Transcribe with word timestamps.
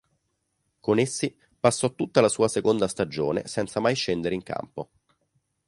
Con 0.79 0.97
essi 0.97 1.37
passò 1.59 1.93
tutta 1.93 2.21
la 2.21 2.27
sua 2.27 2.47
seconda 2.47 2.87
stagione 2.87 3.45
senza 3.45 3.79
mai 3.79 3.93
scendere 3.93 4.33
in 4.33 4.41
campo. 4.41 4.89